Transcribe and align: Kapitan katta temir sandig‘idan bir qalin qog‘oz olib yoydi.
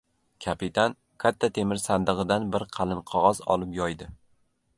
Kapitan 0.43 0.95
katta 1.23 1.49
temir 1.57 1.81
sandig‘idan 1.83 2.49
bir 2.57 2.67
qalin 2.79 3.05
qog‘oz 3.13 3.45
olib 3.59 3.79
yoydi. 3.83 4.11